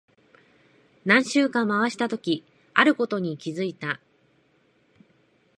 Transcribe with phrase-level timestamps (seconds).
[1.05, 3.99] 何周か回したとき、あることに気づいた。